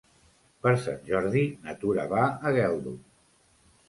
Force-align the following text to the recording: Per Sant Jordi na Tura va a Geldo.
Per 0.61 0.71
Sant 0.85 1.03
Jordi 1.09 1.43
na 1.65 1.75
Tura 1.83 2.05
va 2.13 2.23
a 2.49 2.55
Geldo. 2.57 2.95